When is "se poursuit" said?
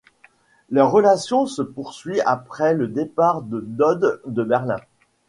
1.45-2.21